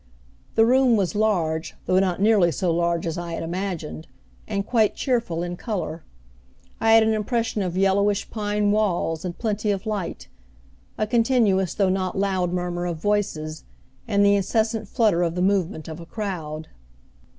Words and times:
The 0.55 0.65
room 0.65 0.95
was 0.97 1.13
large, 1.13 1.75
though 1.85 1.99
not 1.99 2.19
nearly 2.19 2.51
so 2.51 2.71
large 2.71 3.05
as 3.05 3.19
I 3.19 3.33
had 3.33 3.43
imagined, 3.43 4.07
and 4.47 4.65
quite 4.65 4.95
cheerful 4.95 5.43
in 5.43 5.55
color. 5.55 6.01
I 6.79 6.93
had 6.93 7.03
an 7.03 7.13
impression 7.13 7.61
of 7.61 7.77
yellowish 7.77 8.27
pine 8.31 8.71
walls 8.71 9.23
and 9.23 9.37
plenty 9.37 9.69
of 9.69 9.85
light, 9.85 10.27
a 10.97 11.05
continuous 11.05 11.75
though 11.75 11.89
not 11.89 12.17
loud 12.17 12.51
murmur 12.51 12.87
of 12.87 12.97
voices 12.97 13.63
and 14.07 14.25
the 14.25 14.33
incessant 14.33 14.87
flutter 14.87 15.21
of 15.21 15.35
the 15.35 15.41
movement 15.43 15.87
of 15.87 15.99
a 15.99 16.07
crowd. 16.07 16.69